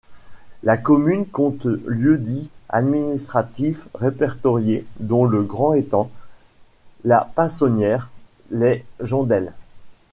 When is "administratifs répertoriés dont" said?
2.69-5.25